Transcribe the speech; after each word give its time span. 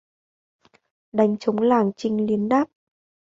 Đánh 1.11 1.37
trống 1.37 1.61
lảng 1.61 1.91
trình 1.97 2.25
liền 2.27 2.49
đáp 2.49 2.69